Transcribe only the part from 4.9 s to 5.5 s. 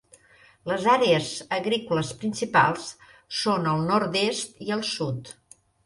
sud.